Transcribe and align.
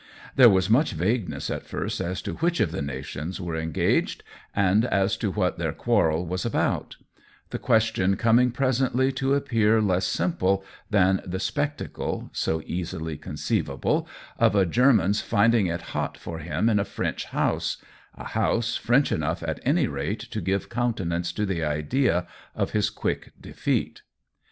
There 0.35 0.49
was 0.49 0.67
much 0.67 0.93
vagueness 0.93 1.51
at 1.51 1.67
first 1.67 2.01
as 2.01 2.23
to 2.23 2.33
which 2.37 2.59
of 2.59 2.71
the 2.71 2.81
nations 2.81 3.39
were 3.39 3.55
engaged, 3.55 4.23
and 4.55 4.83
as 4.85 5.15
to 5.17 5.29
what 5.29 5.59
their 5.59 5.73
quarrel 5.73 6.25
was 6.25 6.43
about; 6.43 6.95
the 7.51 7.59
question 7.59 8.15
coming 8.17 8.49
presently 8.49 9.11
to 9.11 9.35
appear 9.35 9.79
less 9.79 10.17
COLLABORATION 10.17 10.37
107 10.89 10.89
simple 10.89 10.89
than 10.89 11.31
the 11.31 11.39
spectacle 11.39 12.31
(so 12.33 12.63
easily 12.65 13.15
con 13.15 13.35
ceivable) 13.35 14.07
of 14.39 14.55
a 14.55 14.65
German's 14.65 15.21
finding 15.21 15.67
it 15.67 15.81
hot 15.93 16.17
for 16.17 16.39
him 16.39 16.67
in 16.67 16.79
a 16.79 16.83
French 16.83 17.25
house— 17.25 17.77
a 18.15 18.23
house 18.25 18.75
French 18.77 19.11
enough, 19.11 19.43
at 19.43 19.59
any 19.61 19.85
rate, 19.85 20.21
to 20.31 20.41
give 20.41 20.67
countenance 20.67 21.31
to 21.31 21.45
the 21.45 21.63
idea 21.63 22.25
of 22.55 22.71
his 22.71 22.89
quick 22.89 23.33
defeat. 23.39 24.01